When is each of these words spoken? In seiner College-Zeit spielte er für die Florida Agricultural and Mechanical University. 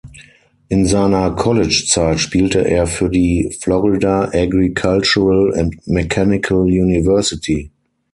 In 0.67 0.87
seiner 0.87 1.29
College-Zeit 1.35 2.19
spielte 2.19 2.67
er 2.67 2.87
für 2.87 3.07
die 3.11 3.55
Florida 3.61 4.31
Agricultural 4.33 5.53
and 5.55 5.75
Mechanical 5.85 6.61
University. 6.61 7.69